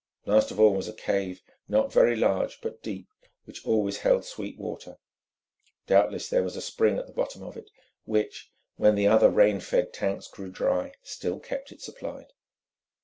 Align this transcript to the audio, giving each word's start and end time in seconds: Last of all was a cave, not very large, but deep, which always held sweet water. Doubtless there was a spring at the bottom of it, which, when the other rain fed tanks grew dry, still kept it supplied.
Last 0.25 0.49
of 0.49 0.59
all 0.59 0.73
was 0.73 0.87
a 0.87 0.93
cave, 0.95 1.43
not 1.67 1.93
very 1.93 2.15
large, 2.15 2.59
but 2.61 2.81
deep, 2.81 3.07
which 3.45 3.63
always 3.63 3.99
held 3.99 4.25
sweet 4.25 4.57
water. 4.57 4.97
Doubtless 5.85 6.27
there 6.27 6.41
was 6.41 6.55
a 6.55 6.59
spring 6.61 6.97
at 6.97 7.05
the 7.05 7.13
bottom 7.13 7.43
of 7.43 7.55
it, 7.55 7.69
which, 8.05 8.51
when 8.77 8.95
the 8.95 9.05
other 9.05 9.29
rain 9.29 9.59
fed 9.59 9.93
tanks 9.93 10.27
grew 10.27 10.49
dry, 10.49 10.93
still 11.03 11.39
kept 11.39 11.71
it 11.71 11.81
supplied. 11.83 12.33